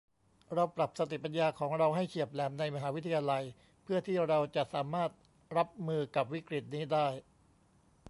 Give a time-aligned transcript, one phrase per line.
[0.53, 3.43] เราปรับสติปัญญาของเราให้เฉียบแหลมในมหาวิทยาลัย
[3.83, 5.09] เพื่อที่เราจะสามารถ
[5.57, 7.07] รับมือกับวิกฤตินี้ได้